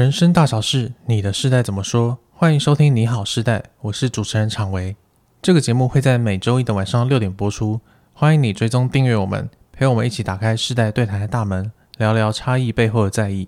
[0.00, 2.16] 人生大小事，你的世代怎么说？
[2.32, 4.96] 欢迎收听《你好世代》，我是主持人常维。
[5.42, 7.78] 这个节目会在每周一的晚上六点播出，
[8.14, 13.46] 欢迎你追踪订阅我们，陪我们一起打开世代对谈的大门，聊聊差异背后的在意。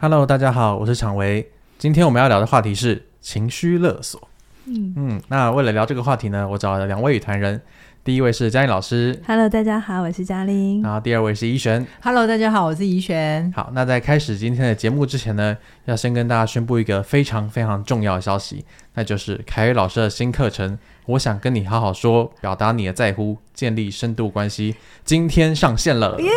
[0.00, 1.48] Hello，大家好，我是常维。
[1.78, 4.20] 今天我们要聊的话题是情绪勒索。
[4.64, 7.62] 嗯嗯，那为了聊这个话题呢，我找了两位与谈人。
[8.04, 10.82] 第一位是嘉玲老师，Hello，大家好，我是嘉玲。
[10.82, 13.52] 然后第二位是怡璇，Hello，大家好，我是怡璇。
[13.54, 20.72] 好，那在开始今天的节目之前呢，要先跟大家宣布一个非常非常重要的消息，那就是凯宇老师的新课程
[21.06, 24.74] 《我想跟你好好说》，表达你的在乎，建立深度关系，
[25.04, 26.28] 今天上线了，耶、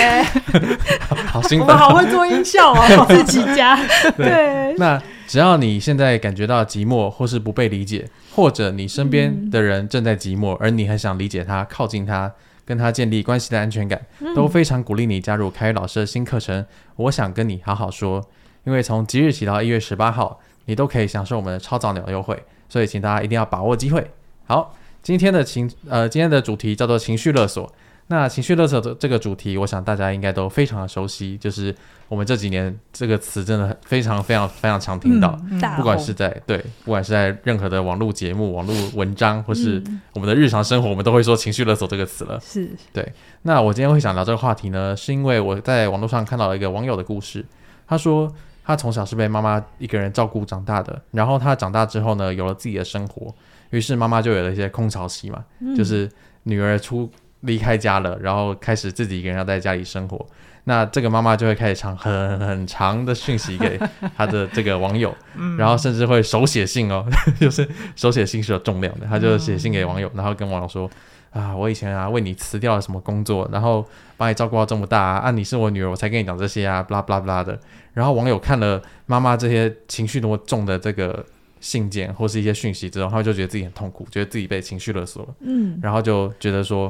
[0.00, 0.24] yeah!
[1.28, 3.76] 好兴奋，我们好会做音效哦， 自己家。
[4.16, 5.02] 对，对那。
[5.32, 12.30] 只要你现在感觉到寂寞，或是不被理解，或者你身边的人正在寂寞，嗯、而你很想理解他、靠近他、
[12.66, 16.66] 跟他建立关系的安全感，嗯、都非常鼓励你加入凯宇老师的新课程。
[16.96, 18.22] 我想跟你好好说，
[18.64, 24.06] 因为从即日起到一月十八号，你都可以享受我们的超早鸟优惠，所以请大家一定要把握机会。
[24.44, 27.72] 好，今天的情呃，今天的主题叫做情绪勒索。
[28.08, 31.74] 那情绪勒索的这个主题，我想大家应该都非常的熟悉，就是
[32.08, 42.38] 我们这几年这个词真的非常非常非常常听到，嗯、不管是在对，不管是在任何的网络节目、网络文章，或是我们的日常生活，我们都会说情绪勒索这个词了。
[42.40, 43.10] 是，对。
[43.42, 47.42] 那我今天会想聊这个话题呢，是因为我在网络上看到了一个网友的故事，
[47.86, 48.30] 他说
[48.62, 53.34] 他从小是被妈妈一个人照顾长大的，然后他长大之后呢，有了自己的生活，
[53.70, 56.10] 于是妈妈就有了一些空巢期嘛，嗯、就是
[56.42, 57.08] 女儿出。
[57.42, 60.26] 离开家了，然后开始自己一个人要在家里生活。
[60.64, 63.76] 那这个妈妈就会开始长很很长的讯息给
[64.16, 65.12] 她的这个网友，
[65.58, 67.04] 然后甚至会手写信哦，
[67.40, 70.88] 就是手写信是有重量的，她就写信给网友，然后跟网友说
[71.32, 73.84] 啊，我以前啊为你辞掉了什么工作，然后
[74.16, 77.58] 把你照顾到这么大啊，啊你是我女儿，我才跟你讲这些啊，巴拉巴拉巴拉的。
[77.92, 81.26] 然后网友看了妈妈这些情绪那么重的这个
[81.58, 86.88] 信件或是一些讯息之后，他就觉得自己很痛苦，觉得自己被情绪勒索了，嗯，然后就觉得说。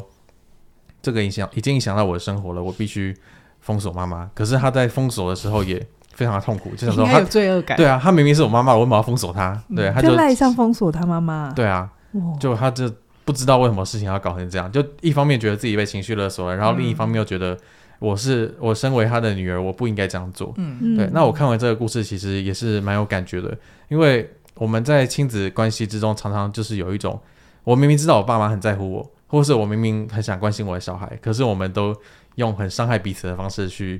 [1.02, 3.14] 这个影响已经影响到我的生活了，我必须
[3.60, 4.30] 封锁妈妈。
[4.34, 7.76] 可是他在封锁的时候也非常的痛苦，就想说他有罪恶感。
[7.76, 9.60] 对啊，他明明是我妈妈，我为什么要封锁他？
[9.74, 11.52] 对，他就赖上封锁他妈妈。
[11.56, 11.90] 对啊，
[12.38, 12.90] 就他就
[13.24, 14.70] 不知道为什么事情要搞成这样。
[14.70, 17.56] 就一方面觉得自己被情绪勒索了，然后另一方面又觉得
[17.98, 20.52] 我是我身为他的女儿，我不应该这样做。
[20.56, 21.08] 嗯，对。
[21.12, 23.56] 那我看完这个故事，其实也是蛮有感觉的，
[23.88, 27.18] 因为我们在亲子关系之中，常常就是有一种，
[27.64, 29.10] 我明明知道我爸妈很在乎我。
[29.32, 31.96] 或是我明明很想关心我的小孩，可是我们都
[32.34, 33.98] 用很伤害彼此的方式去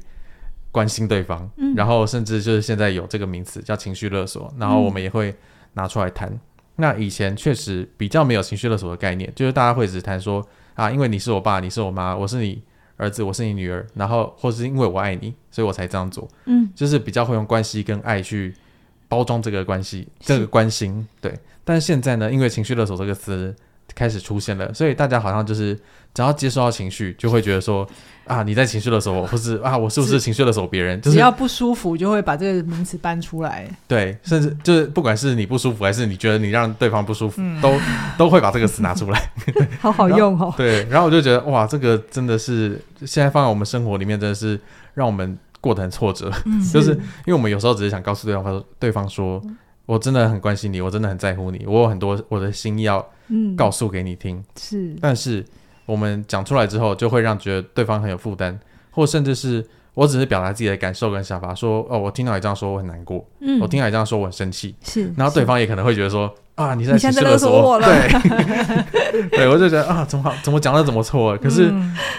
[0.70, 5.34] 关心对方，嗯、然后甚至就是现在有这个名词叫情绪勒索，然后我们也会
[5.72, 6.28] 拿出来谈。
[6.28, 6.41] 嗯、
[6.76, 12.62] 那以前确实比较没有情绪勒索的概念，就是大家会只谈说啊，因为你是我爸，你是我妈，我是你
[12.99, 16.28] 儿子，我是你女儿，然后或是因为我爱你，所以我才这样做。
[16.44, 18.54] 嗯，就是比较会用关系跟爱去
[19.09, 21.09] 包装这个关系，这个关心。
[21.22, 23.56] 对，但是现在呢，因为情绪勒索这个词。
[23.94, 25.75] 开始出现了，所以大家好像就是
[26.15, 27.87] 只要接受到情绪，就会觉得说
[28.25, 31.00] 啊，你在情绪的时候，或是啊，我是不是情绪的时候别人？
[31.00, 33.69] 就是只要不舒服，就会把这个名词搬出来。
[33.87, 37.75] 对，甚至就是不管是你不舒服，还是你觉得你让对方不舒服，嗯、都
[38.16, 39.31] 都会把这个词拿出来。
[39.81, 40.54] 好好用哦。
[40.56, 44.59] 对，然后我就觉得哇，这个真的是现在放在我们生活里面，真的是
[44.94, 46.32] 让我们过得很挫折。
[46.47, 49.43] 嗯、就是因为我们有时候只是想告诉对方说，对方说。
[49.92, 53.06] 我真的很关心你，我真的很在乎你，我有很多我的心意要
[53.54, 54.38] 告诉给你听。
[54.38, 55.44] 嗯、是，但是
[55.84, 58.58] 我们讲出来之后，就会让觉得对方很有负担，
[58.91, 63.22] 或甚至是我只是表达自己的感受跟想法，说哦，我听到你这样说，我很难过。
[63.41, 64.75] 嗯，我听到你这样说，我很生气。
[64.82, 67.86] 是，然后对方也可能会觉得说啊，你在情绪勒索我了。
[67.86, 71.36] 对， 对我就觉得啊，怎么好，怎么讲的怎么错？
[71.36, 71.70] 可是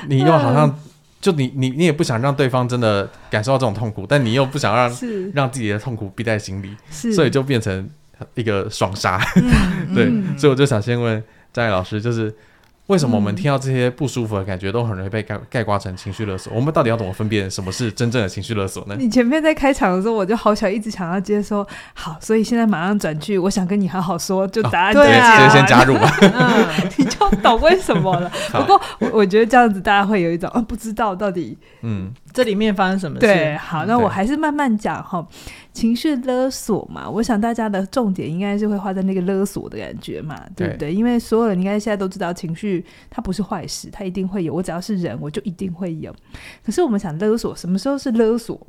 [0.07, 0.79] 你又好像。
[1.23, 4.91] 就你你你也不想让对方真的感受到这种痛苦，但你又不想让
[5.33, 7.89] 让自己的痛苦憋在心里，所以就变成
[8.35, 9.25] 一个双杀。
[9.37, 11.23] 嗯、 对，嗯、所以我就想先问
[11.53, 12.35] 张毅老师，就是。
[12.87, 16.51] 为什么我们听到这些不舒服的感觉，都很容易被概概括成情绪勒索？
[16.53, 18.95] 我们到底要怎么分辨什么是真正的情绪勒索呢？
[18.99, 28.29] 你前面在开场的时候，我就好想一直想要接说好，所以现在马上转去，我想跟你好好说，就答案、哦、对、啊、直接先加入吧， 嗯、你就懂为什么了。
[28.51, 33.25] 不过我我觉得这样子大家会有一种啊，不知道到底嗯这里面发生什么事。
[33.25, 35.25] 对，好，那我还是慢慢讲哈。
[35.73, 40.89] 情绪勒索嘛，我想大家的重点应该是会画在那个勒索的感觉嘛，对不对？
[40.89, 44.53] 对，因为所有人应该现在都知道，情绪它不是坏事，它一定会有。
[44.53, 46.15] 我只要是人，我就一定会有。
[46.63, 48.59] 可是我们想勒索，什么时候是勒索？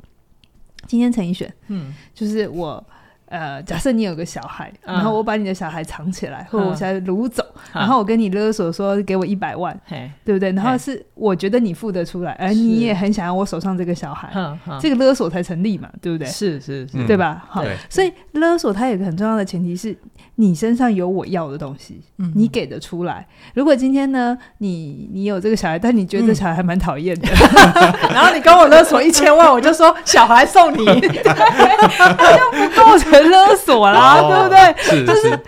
[0.87, 2.83] 今天陈奕迅，嗯，就是我
[3.27, 4.93] 呃，假设你有个小孩，嗯。
[4.93, 6.45] 然后我把你的小孩藏起来，嗯。
[6.51, 7.43] 或者我小孩掳走，
[7.73, 7.81] 嗯。
[7.81, 10.51] 然后我跟你勒索说给我一百万，嘿，对不对？
[10.51, 14.31] 然后是我觉得你付得出来，而你也很想要我手上这个小孩，
[14.79, 16.27] 这个勒索才成立嘛，对不对？
[16.27, 17.07] 是是是，嗯。
[17.07, 17.45] 对吧？
[17.49, 19.95] 好，所以勒索它有个很重要的前提是
[20.35, 23.25] 你身上有我要的东西，嗯你给得出来。
[23.53, 27.27] 如果今天呢，你你有这个小孩，但你觉得这小孩还蛮讨厌的，
[28.13, 34.83] 然后你跟我勒索一千万，我就说小孩送你， 就不构成勒索啦，哦对不对？
[34.83, 35.39] 是就是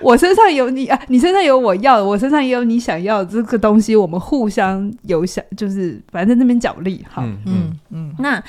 [0.00, 7.22] 我身上有你啊，你身上有我要的，我身上也有你想要的这个东西，我们互相有想，就是反正在那边角力，好。
[7.22, 8.42] 嗯嗯嗯嗯，那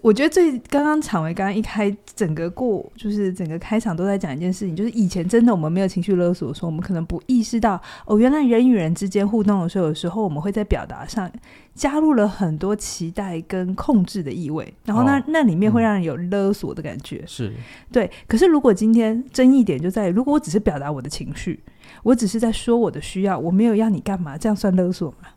[0.00, 11.30] 我觉得最刚刚场维刚刚一开整个过，就是整个开场都在讲一件事情，就是以前真的我们没有情绪勒索的时候，我们可能不意识到哦，原来人与人之间互动的时候，有时候我们会在表达上
[11.74, 17.22] 加入了很多期待跟控制的意味，然后那、哦那里面会让人有勒索的感觉。
[17.26, 17.52] 是
[17.90, 21.60] 对，可是如果今天争议点就在于，如果我只是表达我的情绪，
[22.02, 25.28] 我只是在说我的需要，我没有要你干嘛，这样算勒索吗？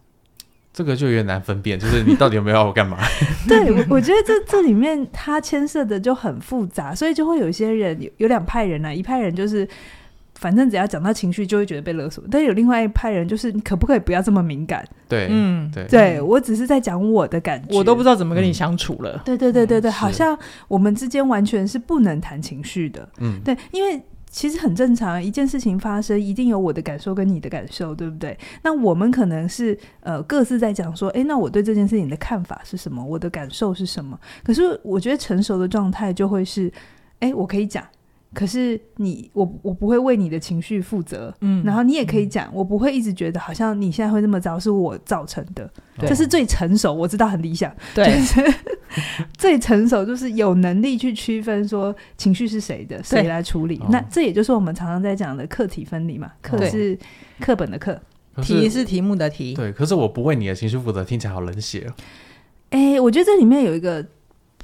[0.76, 2.98] 这个就有点难分辨，就是你到底有没有要我干嘛？
[3.48, 9.66] 对，我我觉得这这里面它牵涉的就很复杂，所以就会有一些人有有两派人啊，一派人就是
[10.34, 14.86] 反正只要讲到情绪就会觉得被勒索，但有另外一派人就是你可不可以不要这么敏感？
[15.08, 19.22] 对，嗯对对我只是在讲我的感觉，我都不知道怎么跟你相处了。
[19.24, 20.38] 对对对对对，好像
[20.68, 23.08] 我们之间完全是不能谈情绪的。
[23.20, 24.02] 嗯，对，因为
[24.36, 28.38] 其实很正常，一件事情发生，一定有我的感受跟你的感受，对不对？
[28.64, 33.02] 那我们可能是呃各自在讲说，诶，那我对这件事情的看法是什么？
[33.02, 34.20] 我的感受是什么？
[34.44, 36.70] 可是我觉得成熟的状态就会是，
[37.22, 37.82] 诶，我可以讲，
[38.34, 48.20] 可是你我我不会为你的情绪负责，嗯然后你也可以讲，我不会一直觉得好像你现在会那么糟是我造成的，对这是最成熟，我知道很理想，对，
[49.38, 53.78] 最成熟就是有能力去区分说情绪是谁的，谁来处理。
[53.80, 56.32] 哦那这也就是我们常常在讲的课题分离嘛。
[56.42, 56.98] 课是
[57.40, 58.00] 课本的课。
[58.42, 61.94] 题是题目的题，对，可是我不为你的情绪负责，听起来好冷血哦。
[62.72, 64.06] 哎，我觉得这里面有一个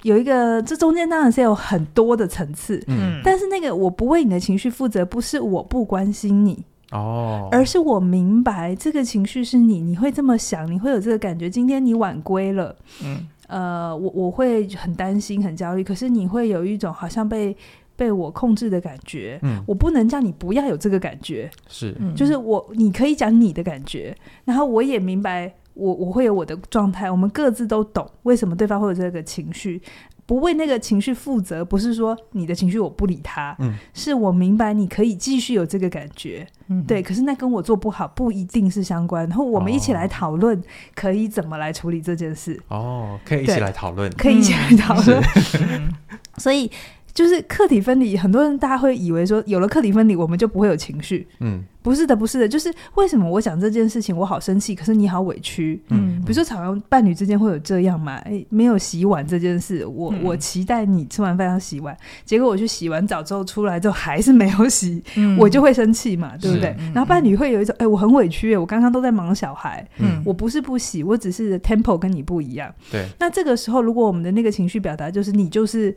[0.01, 2.83] 有一个，这中间当然是有很多的层次。
[2.87, 11.49] 嗯，但是那个我不为你的情绪负责，不是我不关心你，哦，而是我明白这个情绪是你，你会这么想，你会有这个感觉。
[11.49, 17.55] 今天你晚归了，嗯呃，我我会很担心、很焦虑，可是你会有一种好像被
[17.97, 19.37] 被我控制的感觉。
[19.43, 24.15] 嗯，我不能叫你不要有这个感觉，是，嗯就是我你可以讲你的感觉，
[24.45, 29.81] 然后我也明白我我会有我的状态，我们各自都懂为什么对方会有这个情绪，
[30.25, 40.61] 不为那个情绪负责，不是说你的情绪我不理他，嗯，是我明白你可以继续有这个感觉，嗯对，可是那跟我做不好不一定是相关，然后我们一起来讨论
[40.93, 44.11] 可以怎么来处理这件事，哦，可以一起来讨论。
[44.13, 45.21] 可以一起来讨论，
[45.61, 45.93] 嗯
[46.37, 46.69] 所以。
[47.13, 51.27] 就是客体分离，很多人大家会以为说有了客体分离，我们就不会有情绪。
[51.39, 55.81] 嗯不是的，不是的，就是为什么我讲这件事情，我好生气，可是你好委屈。
[55.89, 58.17] 嗯比如说，常常伴侣之间会有这样嘛？
[58.19, 66.75] 诶，没有洗碗这件事，我、嗯我期待你吃完饭要洗碗，结果我去洗完澡之后出来之后还是没有洗，嗯我就会生气嘛，对不对？
[66.77, 72.71] 嗯然后伴侣会有一种，哎，我很委屈，我刚刚都在忙小孩，嗯我不是不洗，我只是 tempo 跟你不一样。
[72.91, 75.95] 对，那这个时候，如果我们的那个情绪表达就是你就是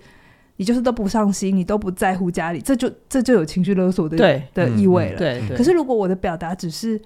[0.56, 5.18] 你就是都不上心，你都不在乎家里，这就这就有情绪勒索的对的意味了。
[5.18, 7.00] 对对，可是如果我的表达只是，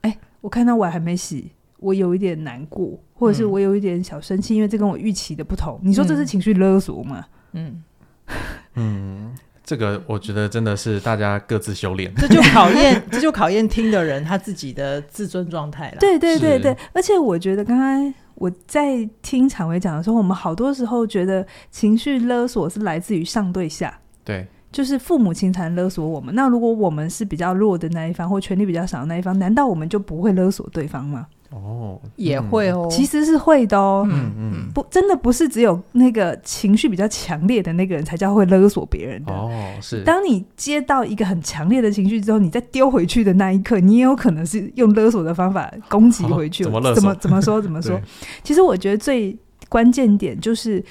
[0.00, 5.78] 哎，我看到碗还没洗，我有一点难过，或者是我有一点小生气，因为这跟我预期的不同。
[5.82, 7.24] 你说这是情绪勒索吗？
[7.52, 7.82] 嗯，
[8.74, 12.12] 嗯，这个我觉得真的是大家各自修炼。
[12.16, 15.96] 这就考验， 这就考验听的人他自己的自尊状态了。
[16.00, 23.94] 对对对对，而且我觉得刚刚我在听常伟讲的时候，我们好多时候觉得情绪勒索是来自于上对下。
[24.24, 26.34] 对，就是父母亲才勒索我们。
[26.34, 31.26] 那如果我们是比较弱的那一方，或权力比较少的那一方，难道我们就不会勒索对方吗？
[31.50, 34.06] 哦，也会哦，其实是会的哦。
[34.10, 39.32] 嗯嗯，不，真的不是只有那个情绪比较强烈的那个人才叫会勒索别人的。
[39.32, 46.64] 哦，是，当你接到一个很强烈的情绪之后，你再丢回去的那一刻，你也有可能是用勒索的方法攻击回去。
[46.64, 47.60] 哦 怎么勒索怎么怎么说？
[47.60, 48.00] 怎么说？
[48.44, 49.36] 其实我觉得最
[49.68, 50.82] 关键点就是。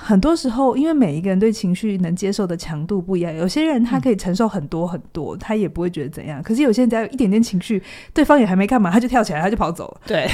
[0.00, 6.40] 很多时候，因为每一个人对情绪能接受的强度不一样，有些人他可以承受很多很多，他也不会觉得怎样。
[6.40, 7.82] 可是有些人只要有一点点情绪，
[8.14, 10.00] 对方也还没干嘛，他就跳起来，他就跑走了。
[10.06, 10.28] 对，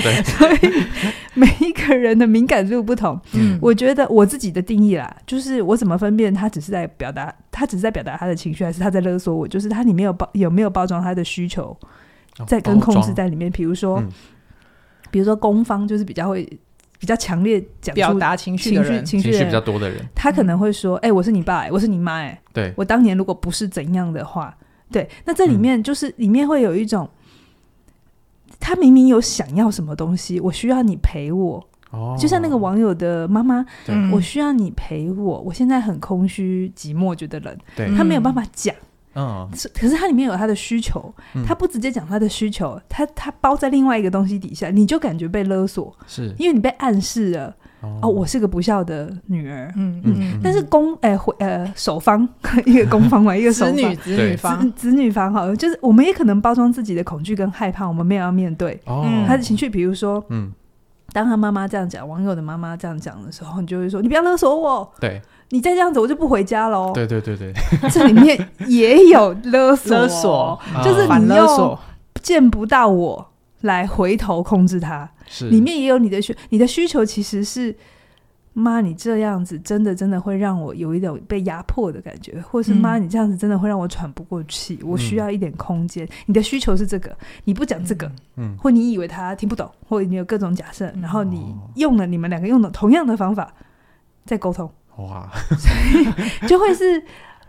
[0.00, 0.84] 对，所以
[1.34, 3.20] 每一个人的敏感度不同。
[3.34, 9.48] 嗯我觉得我自己的定义啦，就是我怎么分辨他只是在表达，他只是在表达他的情绪，还是他在勒索我？
[9.48, 11.76] 就是他里面有包有没有包装他的需求，
[12.38, 13.50] 哦在跟控制在里面。
[13.50, 14.08] 比如说，嗯
[15.10, 16.46] 比如说攻方就是比较会
[16.98, 24.56] 比较强烈讲表达情绪的人，情绪情绪比较多的人，他可能会说：“哎、嗯欸，我是你爸、欸，我是你妈、欸，哎，对，我当年如果不是怎样的话，
[24.90, 27.08] 对，那这里面就是、嗯、里面会有一种，
[28.58, 33.64] 他明明有想要什么东西，我需要你陪我，哦，就像那个网友的妈妈，
[34.12, 38.87] 我需要你陪我，我现在很空虚、寂寞，觉得冷，对，他没有办法讲。”嗯，
[39.74, 46.34] 可是它里面有他的需求，嗯、他不直接讲他的需求，他他包在另外一个东西底下，你就感觉被勒索，是。
[46.38, 52.28] 因为你被暗示了哦，哦，我是个不孝的女儿，嗯嗯，嗯，但是公哎、回、呃守方
[52.66, 53.74] 一个公方嘛， 一个守方。
[53.74, 54.72] 子女子女方。
[54.72, 58.80] 子，女方好，就是我们也可能包装自己的恐惧跟害怕，我们没有要面对。
[58.86, 60.52] 哦，他的情绪，比如说嗯，
[61.12, 65.20] 当他妈妈这样讲，网友的妈妈这样讲的时候，你就会说你不要勒索我，对。
[65.50, 66.92] 你再这样子，我就不回家喽。
[66.92, 67.52] 对对对对，
[67.90, 71.78] 这里面也有勒索，勒索就是你又
[72.22, 73.26] 见不到我
[73.62, 75.08] 来回头控制他。
[75.26, 77.74] 是，里面也有你的需，你的需求其实是
[78.52, 86.06] 妈，你这样子真的真的会让我有一种被压迫的感觉，或是妈，你这样子真的会让我喘不过气，嗯，我需要一点空间。
[86.26, 87.14] 你的需求是这个，
[87.44, 93.52] 你不讲这个，嗯，或你以为他听不懂，或你有各种假设，然后你用了你们两个用的同样的方法
[94.24, 94.70] 在沟通。
[94.98, 96.06] 哇，所以
[96.48, 97.02] 就会是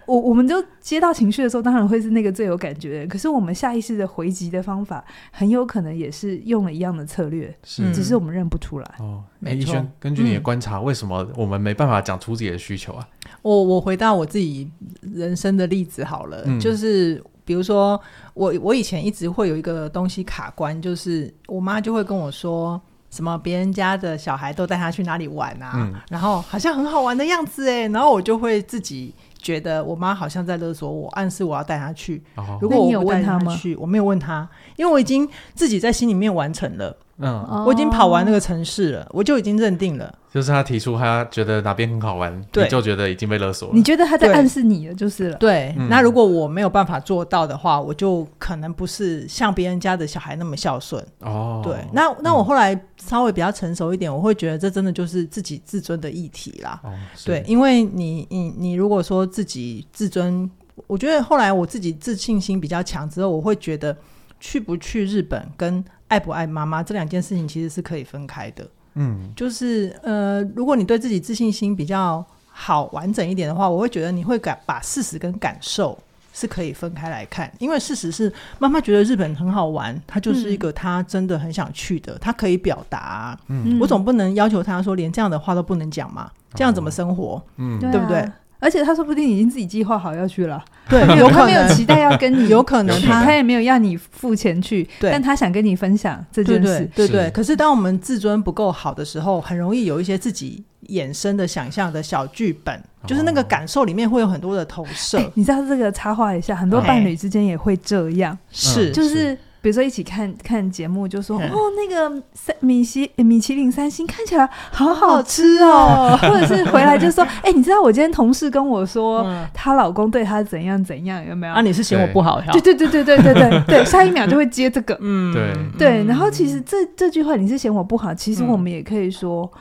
[0.05, 3.07] 我，我们就接到情绪的时候，当然会是那个最有感觉的。
[3.07, 8.95] 可是我们下意识的回击的方法，很有可能也是用了一样的策略，是，只是我们认不出来。
[8.99, 13.07] 哦，哎，怡萱，根据你的观察，嗯，为什么我们没办法讲出自己的需求啊？
[13.41, 14.69] 我我回到我自己
[15.01, 17.99] 人生的例子好了，嗯，就是比如说
[18.33, 22.79] 我我以前一直会有一个东西卡关，就是我妈就会跟我说。
[23.09, 25.71] 什么别人家的小孩都带他去哪里玩啊？
[25.75, 32.21] 嗯、然后好像很好玩的样子哎，然后我就会自己觉得我妈好像在勒索我，暗示我要带他去。
[32.35, 36.95] 哦、如果我不带他去，我没有问他，因为我已经自己在心里面完成了。
[37.19, 40.13] 嗯，我已经跑完那个城市了，我就已经认定了。
[40.31, 43.73] 就是他提出他觉得哪边很好玩，对，你就觉得已经被勒索了。
[43.75, 45.37] 你觉得他在暗示你了，就是了。
[45.37, 51.03] 对，嗯、那如果我没有办法做到的话，我就可能不是像别人家的小孩那么孝顺。
[51.21, 56.79] 哦，对，那那我后来稍微比较成熟一点，我会觉得这真的就是自己自尊的议题啦。
[56.83, 56.93] 哦，
[57.25, 60.49] 对，因为你你你如果说自己自尊，
[60.85, 63.97] 我觉得后来我自己自信心比较强之后，我会觉得
[64.39, 65.83] 去不去日本跟。
[66.09, 75.95] 爱不爱妈妈这两件事情其实是可以分开的，嗯，就是呃，如果你对自己自信心比较好、完整一点的话，我会觉得你会感把事实跟感受
[76.33, 87.39] 是可以分开来看，因为事实是妈妈觉得日本很好玩，她就是一个她真的很想去的，她可以表达，嗯，我总不能要求她说连这样的话都不能讲嘛，这样怎么生活？
[87.57, 88.27] 嗯，对不对？
[88.59, 91.45] 而且他说不定已经自己计划好要去了，对，有可能。
[91.45, 97.31] 没有期待要跟你， 有可能他他也没有要你付钱去，对，但他想跟你分享这件事，对对，对对。
[97.31, 105.17] 可是当我们自尊不够好的时候，很容易有一些自己衍生的想象的小剧本，哦，就是那个感受里面会有很多的投射。
[105.17, 109.37] 欸，你知道这个插画一下，很多伴侣之间也会这样，是，就是。
[109.61, 121.53] 比如说一起看看节目，就说哦，那个三米西米其林三星看起来好好吃哦， 或者是回来就说， 哎，你知道我今天同事跟我说，她老公对她怎样怎样，有没有？
[121.53, 122.51] 啊，你是嫌我不好呀？
[122.53, 126.05] 对对对对对对对对， 下一秒就会接这个，嗯，对对。
[126.05, 129.51] 然后其实这这句话你是嫌我不好，其实我们也可以说。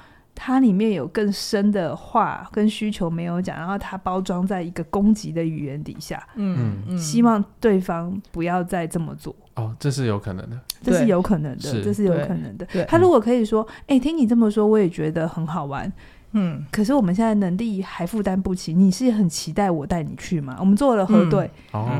[0.40, 9.34] 它里面有更深的话跟需求没有讲，然后它包装在一个攻击的语言底下，嗯嗯，希望对方不要再这么做。
[9.56, 12.64] 哦，这是有可能的，这是有可能的，这是有可能的。
[12.86, 15.92] 他如果可以说，哎、欸，听你这么说，我也觉得很好玩。
[16.32, 20.56] 嗯，可是我们现在能力还负担不起，你是很期待我带你去吗？
[20.60, 21.50] 我们做了核对，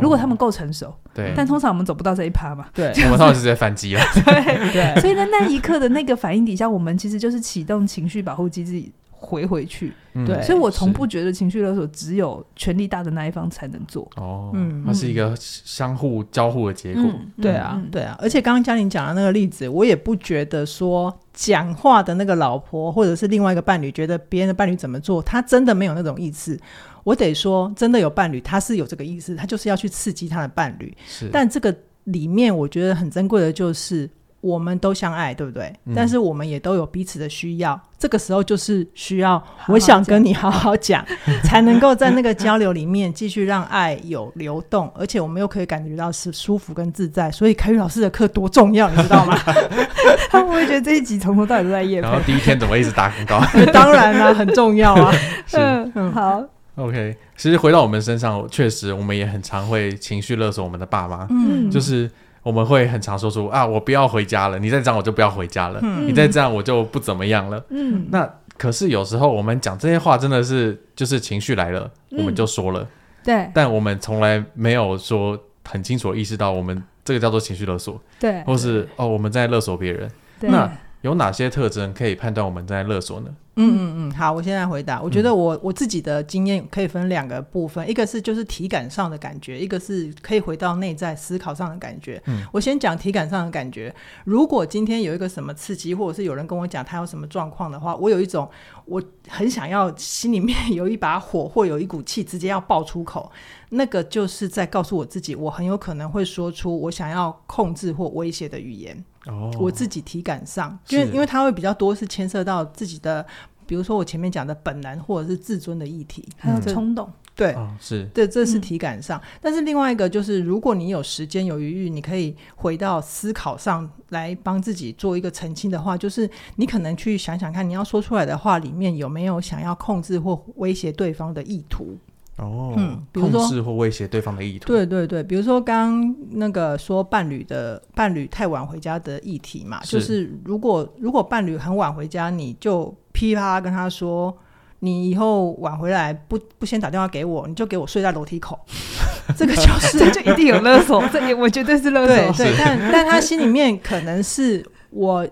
[0.02, 4.72] 如果他们够成熟，对，但通常我们走不到这一趴嘛，对， 我们通常是直接反击了，对。
[4.72, 8.82] 对， 所以在那一刻的那个反应底下，我们其实就是启动情绪保护机制。
[9.20, 14.08] 回回去，对、嗯，所以我从不觉得情绪勒索只有权力大的那一方才能做。
[14.16, 17.02] 哦，嗯，它是一个相互交互的结果。
[17.04, 18.16] 嗯、对啊、嗯，对啊。
[18.20, 26.58] 而且刚刚嘉玲讲的那个例子，我也不觉得说讲话的那个老婆或者是另外一个伴侣觉得别人的伴侣怎么做，他真的没有那种意思。
[27.02, 30.96] 我得说，真的有伴侣，他是有这个意思，他就是要去刺激他的伴侣。
[31.06, 34.08] 是，但这个里面我觉得很珍贵的就是。
[34.40, 35.72] 我们都相爱，对不对？
[35.86, 37.80] 嗯，但是我们也都有彼此的需要。
[37.98, 41.04] 这个时候就是需要，我想跟你好好讲，
[41.42, 47.28] 才能够在那个交流里面继续让爱有流动，而且我们又可以感觉到是舒服跟自在。
[47.32, 49.36] 所以凯宇老师的课多重要，你知道吗？
[50.30, 52.06] 他会不会觉得这一集从头到尾都在业配？
[52.08, 53.40] 然后第一天怎么一直打广告？
[53.72, 55.12] 当然啦，很重要啊。
[55.52, 56.44] 嗯嗯，好。
[56.76, 61.26] OK，其实回到我们身上，确实我们也很常会情绪勒索我们的爸妈。
[61.30, 62.08] 嗯，就是。
[62.48, 67.62] 我们会很常说出啊，我不要回家了，你再这样我就不要回家了，嗯、你再这样我就不怎么样了。
[67.68, 68.26] 嗯，那
[68.56, 72.88] 可是有时候我们讲这些话真的是就是情绪来了，嗯、我们就说了，
[73.22, 80.48] 对，但我们从来没有说很清楚意识到我们这个叫做情绪勒索，对，或是哦我们在勒索别人，对。
[80.48, 80.72] 那
[81.08, 83.34] 有哪些特征可以判断我们在勒索呢？
[83.60, 85.02] 嗯嗯嗯，好，我现在回答。
[85.02, 92.22] 我觉得我、嗯、我自己的经验可以分两个部分，一个是就是体感上的感觉，一个是可以回到内在思考上的感觉。
[92.26, 93.92] 嗯，我先讲体感上的感觉。
[94.24, 98.48] 如果今天有一个什么刺激，或者是有人跟我讲他有什么状况的话，我有一种
[98.84, 103.32] 我很想要心里面 有一把火或有一股气直接要爆出口，
[103.70, 109.04] 那个就是在告诉我自己，我很有可能会说出我想要控制或威胁的语言。
[109.28, 113.24] 哦，我自己体感上，因为因为它会比较多是牵涉到自己的。
[113.66, 117.06] 比如说我前面讲的本能或者是自尊的议题，还有冲动，
[117.36, 119.18] 对，哦、是对，这是体感上。
[119.18, 131.98] 嗯、但是另外一个就是，如果你有时间有余裕，你可以回到思考上来帮自己做一个澄清的话，就是你可能去想想看，你要说出来的话里面有没有想要控制或威胁对方的意图。
[132.38, 139.98] 哦，嗯，比如说控制或威胁对方的意图，对对对，比如说刚刚那个说伴侣的伴侣太晚回家的议题嘛，是。
[139.98, 144.32] 就是如果如果伴侣很晚回家，你就噼啪啦跟他说，
[144.78, 148.58] 你以后晚回来不不先打电话给我，你就给我睡在楼梯口，
[149.36, 155.26] 这个就是这就一定有勒索，这也我绝对是勒索，对，对，但但他心里面可能是我。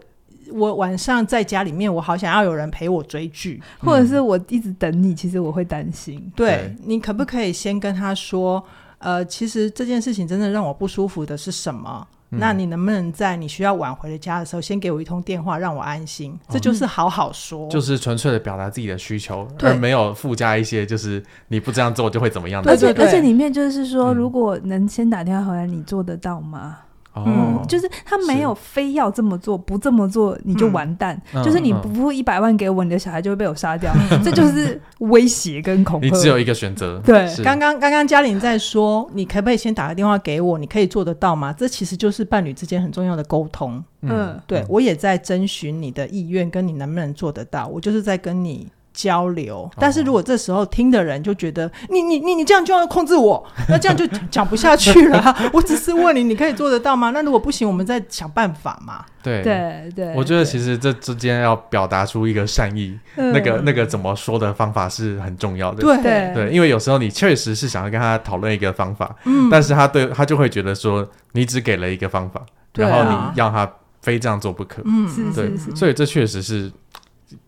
[0.53, 5.15] 我晚上在家里面，我好想要有人陪我追剧，或者是我一直等你。
[5.15, 6.31] 其实我会担心。
[6.35, 8.63] 对，对你可不可以先跟他说，
[8.99, 12.07] 呃，其实这件事情真的让我不舒服的是什么？
[12.31, 16.33] 嗯、那你能不能在你需要晚回的家的时候，先给我一通电话，让我安心？
[16.33, 22.71] 哦、这就是好好说，就是纯粹的表达自己的需求，而没有附加一些就是你不这样做就会怎么样的。
[22.71, 26.79] 而且而且里面就是说，如果能先打电话回来，你做得到吗？
[27.25, 31.21] 嗯，就是他没有非要这么做，不这么做你就完蛋。
[31.45, 33.93] 就是你不付一百万给我，你的小孩就会被我杀掉。
[34.23, 36.07] 这就是威胁跟恐吓。
[36.07, 37.01] 你只有一个选择。
[37.05, 40.59] 对，刚刚刚刚嘉玲在说，你可不可以先打个电话给我？
[40.59, 41.53] 你可以做得到吗？
[41.53, 43.83] 这其实就是伴侣之间很重要的沟通。
[44.03, 47.67] 嗯，对，我也在征询你的意愿，跟你能不能做得到。
[47.67, 48.69] 我就是在跟你。
[48.97, 55.37] 交流，但是如果这时候听的人就觉得、哦、你你你你这样就要控制我， 那这样就讲不下去了。
[55.53, 57.11] 我只是问你，你可以做得到吗？
[57.11, 59.05] 那如果不行，我们再想办法嘛。
[59.23, 65.83] 对对对，我觉得其实这之间要表达出一个善意，对那个那个怎么说的方法是很重要的。
[65.83, 72.41] 对对，因为有时候你确实是想要跟他讨论一个方法，嗯，但是他对他就会觉得说你只给了一个方法，
[72.77, 74.81] 然后你要他非这样做不可。
[74.87, 76.73] 嗯，对，所以这确实是。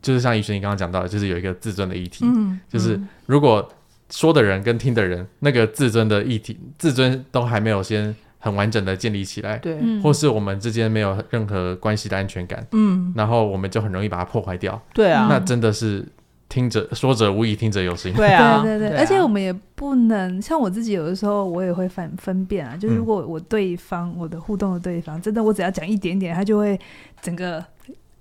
[0.03, 3.67] 就是像医生你刚刚讲到的，就是有一个自尊的议题，嗯、就是如果
[4.11, 16.05] 说的人跟听的人那个自尊的议题，自尊都还没有先很完整的建立起来，对，或是我们之间没有任何关系的安全感，嗯，然后我们就很容易把它破坏掉，对啊，那真的是
[16.49, 26.77] 听者说者无意，听者有心，对啊，对对对，而且我们也不能像我自己有的时候我也会分分辨啊，就是如果我对方、嗯、我的互动的对方真的我只要讲一点点，他就会
[27.23, 27.65] 整个。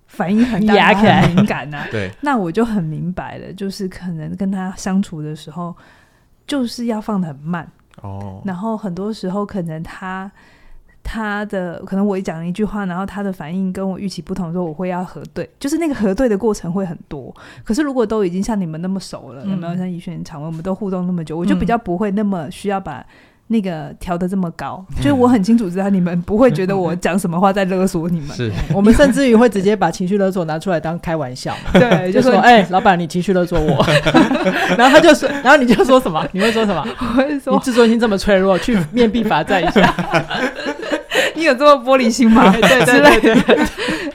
[0.07, 1.85] 反应很大，很敏感呐。
[1.91, 5.75] 对，那我就很明白了，就是可能跟他相处的时候，
[6.47, 7.69] 就是要放的很慢
[8.01, 8.41] 哦。
[8.45, 10.31] 然后很多时候可能他
[11.03, 17.35] 他的可能我一讲一句话，然后他的反应跟我预期不同的时候，我会要核对，就是那个核对的过程会很多。
[17.63, 23.05] 可是如果都已经像你们那么熟了，有没有像怡轩、常文，我们都互动那么久，我就比较不会那么需要把。
[23.49, 28.29] 那个调的这么高，就是我很清楚知道你们不会觉得我讲什么话在勒索你们。
[28.35, 31.55] 是， 我们甚至于会直接把情绪勒索拿出来当开玩笑。
[31.73, 33.85] 对， 就说：“哎，老板，你情绪勒索我。”
[34.77, 36.27] 然后他就说：“然后你就说什么？
[36.33, 36.85] 你会说什么？
[36.99, 39.93] 我会说：你自尊心这么脆弱，去面壁罚站一下。
[41.35, 42.51] 你有这么玻璃心吗？
[42.51, 43.65] 对对对对。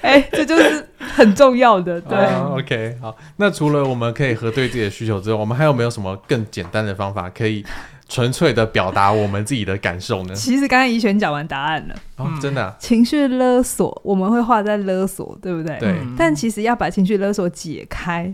[0.03, 2.01] 哎，这就是很重要的。
[2.01, 2.19] 对
[2.51, 3.17] ，OK，好。
[3.37, 7.65] 那除了我们可以核对自己的需求之外，我们还有没有什么更简单的方法可以？
[8.13, 10.35] 纯粹的表达我们自己的感受呢？
[10.35, 11.95] 其实刚刚怡璇讲完答案了。
[12.19, 12.77] 哦，真的啊？
[12.79, 15.79] 情绪勒索我们会画在勒索，对不对？
[15.79, 15.97] 对。
[16.19, 18.31] 但其实要把情绪勒索解开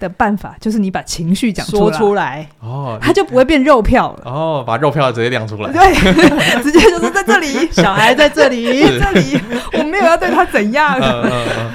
[0.00, 4.22] 的办法，就是你把情绪讲说出来哦，它就不会变肉票了。
[4.24, 5.70] 哦，把肉票直接亮出来。
[5.70, 5.94] 对，
[6.64, 8.64] 直接就是在这里， 小孩在这里，
[8.98, 9.38] 这里，
[9.74, 10.98] 我没有要对他怎样。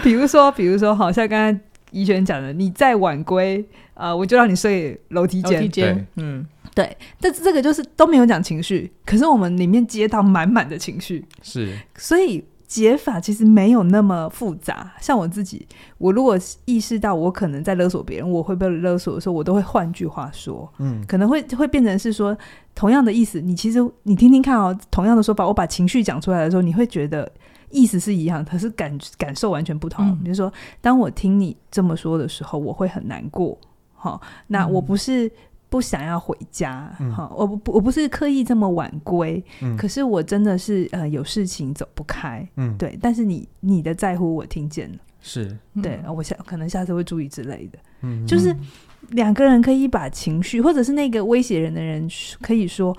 [0.01, 1.59] 比如说，比如说，好像刚刚
[1.91, 3.63] 怡璇讲的，你再晚归，
[3.93, 5.61] 呃，我就让你睡楼梯间。
[5.61, 6.43] 楼梯间，嗯。
[6.75, 14.91] 对，但是这个就是都没有讲情绪，可是我们里面接到满满的情绪，是，所以解法其实没有那么复杂。
[14.99, 15.67] 像我自己，
[15.99, 22.35] 我如果意识到我可能在勒索别人，我会被勒索的时候，我都会换句话说，嗯，可能会会变成是说
[22.73, 23.39] 同样的意思。
[23.39, 27.31] 你其实你听听看哦，同样的说法，我把情绪讲出来的时候，你会觉得
[27.69, 30.17] 意思是一样，可是感感受完全不同。
[30.23, 33.55] 比如说，当我听你这么说的时候，我会很难过。
[33.93, 35.31] 好，那我不是。
[35.73, 45.57] 不想要回家，好、嗯，我不我不是刻意这么晚归，嗯、可是我真的是呃有事情走不开，嗯，对，但是你你的在乎我听见了，是。
[45.81, 48.55] 对，我下可能下次会注意之类的，嗯，就是
[49.09, 52.07] 两个人可以把情绪，或者是那个威胁人的人
[52.39, 52.95] 可以说，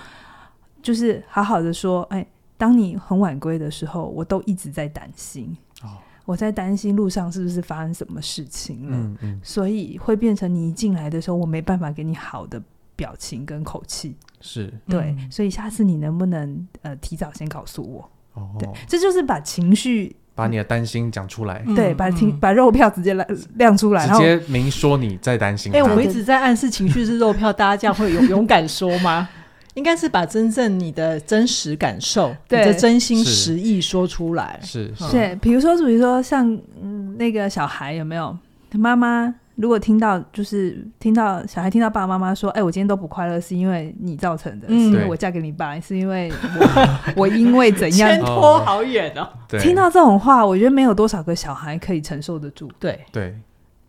[0.82, 12.62] 就是好好的说，哎，当你很晚归的时候，我都一直在担心，哦，我在担心路上是不是发生什么事情了，嗯嗯，所以会变成你一进来的时候，我没办法给你好的。
[12.96, 18.08] 表情跟口气是对，嗯、所以下次你能不能呃提早先告诉我？
[18.34, 25.72] 哦，对，这就是把情绪、把你的担心讲出来，对，把情把肉票直接来亮出来，直接明说你在担心。
[25.72, 29.28] 哎、欸，我们一直在暗示情绪是肉票，大家这样会有 勇敢说吗？
[29.74, 32.60] 应该是把真正你的真实感受、对。
[32.60, 34.58] 你的真心实意说出来。
[34.62, 38.36] 是是，对，比如说，比如说像嗯那个小孩有没有？
[38.72, 39.34] 妈妈？
[39.56, 49.28] 如果听到就是听到小孩听到爸爸妈妈说：“哎、欸，我今天都不快乐，是因为你造成的，嗯、是因为我嫁给你爸，是因为我我因为怎样 牵拖好远哦。”
[49.60, 52.68] 听到这种话，我觉得没有多少个小孩可以承受得住。
[52.80, 52.98] 对。
[53.12, 53.32] 对。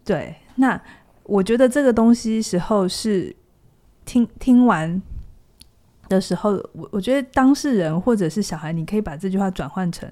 [0.04, 0.80] 对，那
[1.24, 3.36] 我觉得这个东西时候是
[4.06, 5.02] 听听完
[6.10, 10.10] 的时候，我我觉得当事人或者是小孩，你可以把这句话转换成。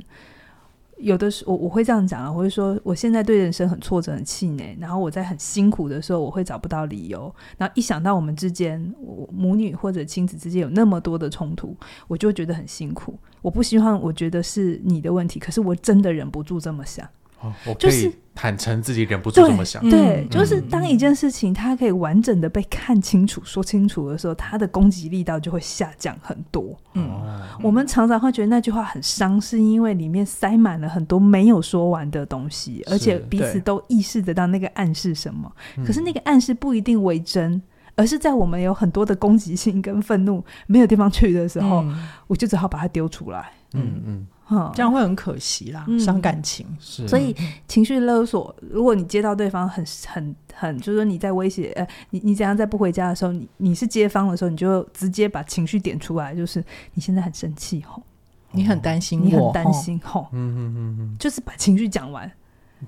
[0.98, 11.76] 有的时候我我会这样讲啊，我会说我现在对人生很挫折、很气馁，然后我在很辛苦的时候，我会找不到理由，然后一想到我们之间，我母女或者亲子之间有那么多的冲突，
[12.08, 13.18] 我就觉得很辛苦。
[13.42, 17.06] 我不希望我觉得是你的问题，可是我真的忍不住这么想。
[17.42, 19.88] 哦，我可以坦诚自己忍不住这么想。
[19.90, 26.76] 对，嗯、就是当一件事情它可以完整的被看清楚、说清楚的时候，它的攻击力道就会下降很多。
[26.94, 35.52] 嗯，哦、我们常常会觉得那句话很伤，是因为里面塞满了很多没有说完的东西，而且彼此都意识得到那个暗示什么。
[35.86, 37.62] 可是那个暗示不一定为真，
[37.96, 43.52] 而是在我们有很多的攻击性跟愤怒没有地方去的时候，嗯、我就只好把它丢出来。
[43.74, 44.28] 嗯嗯。
[44.50, 46.66] 嗯这样会很可惜啦，伤、嗯、感情。
[46.80, 47.36] 是，所以
[47.68, 58.04] 情绪勒索，如果你接到对方很很很，就是说你在威胁，呃，你你怎样在不回家的时候，你你是街坊的时候，你就直接把情绪点出来，就是你现在很生气吼，
[58.52, 62.30] 你很担心，你很担心吼，嗯嗯嗯嗯，就是把情绪讲完。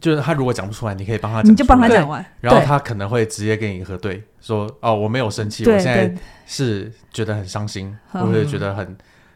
[0.01, 6.13] 就是他如果讲不出来，你可以帮他讲，你就帮他讲完，然后他可能会直接跟你核对，说哦，我没有生气，我现在
[6.45, 8.95] 是觉得很伤心，或者觉得很。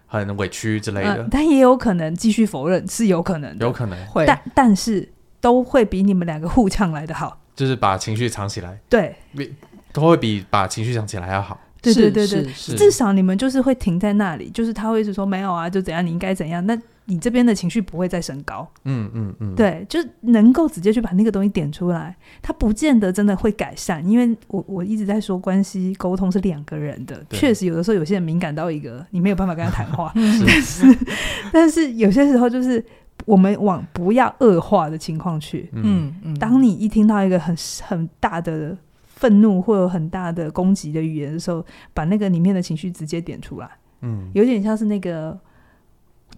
[0.10, 4.06] 很委屈之类的，但也有可能继续否认，是有可能的，有可能。
[4.08, 5.08] 会，但但是
[5.40, 9.54] 都会比你们两个互呛来的好，就是把情绪藏起来，对，比
[9.94, 12.44] 都会比把情绪藏起来要好，对对对对，
[12.76, 16.78] 至少你们就是会停在那里，就是他会一直说没有啊，就怎样，你应该怎样，那。
[17.10, 30.98] 你这边的情绪不会再升高，嗯嗯嗯，对，就能够直接去把那个东西点出来，它不见得真的会改善，因为我我一直在说关系沟通是两个人的，确实有的时候有些人敏感到一个你没有办法跟他谈话， 是但是
[31.52, 32.84] 但是有些时候就是
[33.26, 37.56] 我们往不要恶化的情况去，嗯嗯，当你一听到一个很
[37.88, 43.68] 很大的愤怒或有很大的攻击的语言的时候，把那个里面的情绪直接点出来，
[44.02, 45.36] 嗯，有点像是那个。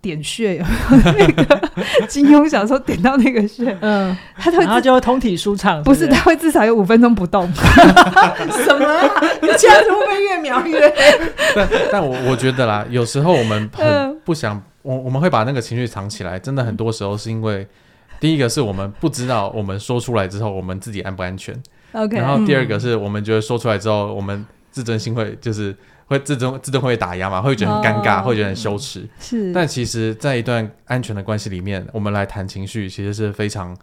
[0.01, 1.69] 点穴有没有那个
[2.07, 5.81] 金庸小说点到那个穴，嗯，他然后就会通体舒畅。
[5.83, 7.47] 不是，他会至少有五分钟不动。
[7.53, 9.11] 什么？
[9.41, 11.21] 你这样子会不会越描越黑？
[11.55, 16.39] 但但我我觉得啦，有时候我们很不想，我我们会把那个情绪藏起来。
[16.39, 17.67] 真的很多时候是因为，
[18.19, 21.55] 第一个是我们不知道我们说出来之后，我们自己安不安全。
[21.91, 22.17] OK。
[22.17, 25.75] 然后第二个是我们觉得说出来之后，我们自尊心会就是。
[26.11, 27.41] 会自动自动会打压嘛？
[27.41, 29.07] 会觉得很尴尬，哦、会觉得很羞耻。
[29.17, 33.73] 是，但其实，在一段安全的关系里面，我们来谈情绪，其实是非常，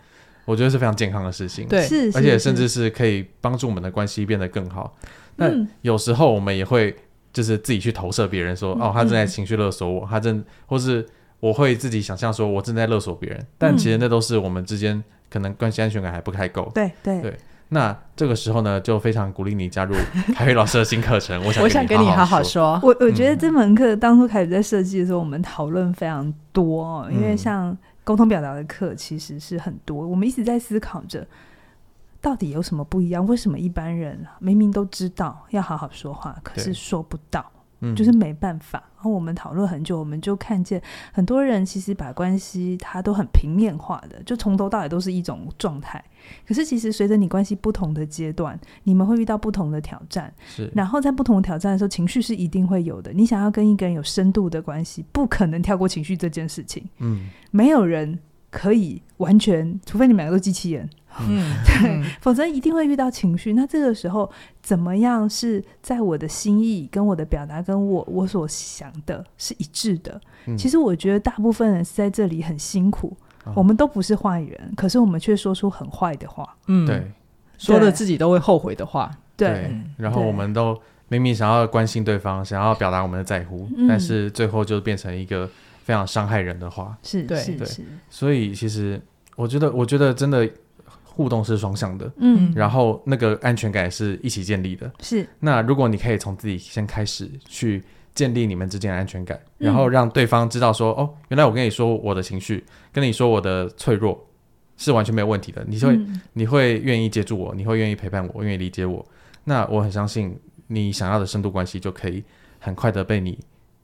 [0.44, 1.66] 我觉得是非常健康的事情。
[1.66, 4.94] 对，是，而且甚至是可以帮助我们的关系变得更好。
[5.36, 6.94] 那有时候我们也会
[7.32, 11.06] 就是自己去投射别人说，说、嗯、哦，他正在情绪勒索我，他正，或是
[11.40, 16.70] 我会自己想象说我正在勒索别人，但其实那都是我们之间可能关系安全感还不太够。
[16.74, 17.34] 对对对。
[17.70, 19.94] 那这个时候呢，就非常鼓励你加入
[20.34, 21.38] 凯宇老师的新课程。
[21.44, 22.80] 我想我想跟你好好说。
[22.82, 27.06] 我我觉得这门课当初凯宇在设计的时候，我们讨论非常多哦。
[27.10, 31.26] 嗯、因为像沟通表达的课其实是很多，我们一直在思考着
[32.22, 33.26] 到底有什么不一样？
[33.26, 37.44] 为什么一般人明明都知道要好好说话，可是说不到？
[37.80, 38.82] 嗯，就是没办法。
[38.96, 46.02] 然后我们讨论很久，我们就看见很多人其实把关系他都很平面化的，就从头到尾都是一种状态。
[46.46, 50.32] 可是其实随着你关系不同的阶段，你们会遇到不同的挑战。
[50.46, 53.12] 是，然后在不同的挑战的时候，情绪是一定会有的。
[53.12, 56.84] 你想要跟一个人有深度的关系，不可能跳过情绪这件事情。
[56.98, 58.18] 嗯，没有人
[58.50, 60.88] 可以完全，除非你们两个都机器人。
[61.20, 63.54] 嗯， 对，否则一定会遇到情绪。
[63.54, 64.30] 那这个时候
[64.62, 70.20] 怎么样是在我的心意跟我的表达跟我我所想的是一致的？
[70.46, 76.56] 嗯，其实我觉得大部分人是在这里很辛苦，哦，我们都不是坏人，可是我们却说出很坏的话。
[76.68, 77.10] 嗯，对，
[77.56, 79.10] 说了自己都会后悔的话。
[79.36, 85.48] 对，对，然后我们都明明想要关心对方，想要表达我们的在乎，嗯，但是最后就变成一个
[85.88, 86.94] 非常伤害人的话。
[87.02, 87.82] 是，对，对，是。
[88.10, 89.00] 所以其实
[89.36, 90.46] 我觉得，我觉得真的。
[91.04, 95.28] 互动是双向的，嗯，然后那个安全感是一起建立的，是。
[95.40, 97.82] 那如果你可以从自己先开始去
[98.14, 104.24] 建立你们之间的安全感，嗯，然后让对方知道说，哦，原来我跟你说我的情绪，跟你说我的脆弱
[104.76, 109.04] 是完全没有问题的，你会，嗯，你会愿意接住我，你会愿意陪伴我，愿意理解我，
[109.42, 112.22] 那我很相信你想要的深度关系就可以
[112.60, 113.36] 很快的被你。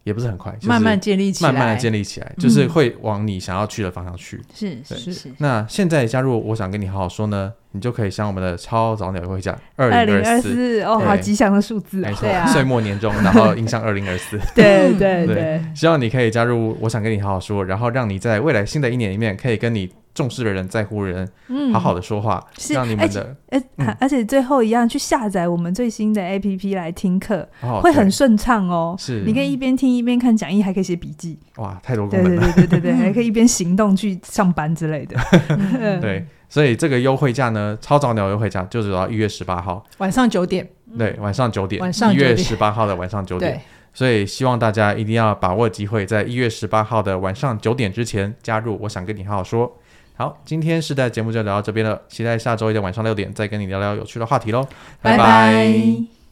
[0.05, 4.41] 也不是很快，就是、慢慢建立起来，慢慢的建立起来，就是会往你想要去的方向去。
[4.55, 5.33] 是是是。
[5.39, 14.39] 那现在加入，我想跟你好好说呢，你就可以像我们的超早鸟优惠价二零二四哦，好吉祥的数字，没错，岁末年终，然后迎向二零二四。
[14.55, 19.91] 对对对，希望你可以加入，我想跟你好好说，然后让你在未来新的一年里面，可以跟你。
[20.15, 28.95] 重视的人，在乎的人，嗯，好好的说话，是让你们的，而而且最后一样，去下载我们最新的 APP 来听课，哦，会很顺畅哦。
[28.99, 31.39] 是，你可以一边听一边看讲义，还可以写笔记。
[31.57, 32.43] 哇，太多功能了。
[32.53, 35.19] 对对对对对， 还可以一边行动去上班之类的。
[36.01, 40.69] 对，所以这个优惠价呢，超早鸟优惠价就只到一月十八号晚上九点。
[40.97, 43.61] 对，晚上九点，晚上一月十八号的晚上九点。
[43.93, 48.77] 所以希望大家一定要把握机会，在一月十八号的晚上九点之前加入。
[48.83, 49.73] 我想跟你好好说。
[50.17, 54.63] 好，今天世代节目就聊到这边了，期待下周一的晚上六点再跟你聊聊有趣的话题喽，
[55.03, 55.19] 拜拜。
[55.19, 56.24] 拜拜。